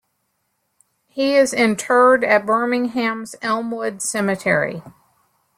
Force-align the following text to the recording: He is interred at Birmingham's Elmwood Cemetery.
He 1.09 1.35
is 1.35 1.53
interred 1.53 2.23
at 2.23 2.43
Birmingham's 2.47 3.35
Elmwood 3.43 4.01
Cemetery. 4.01 4.81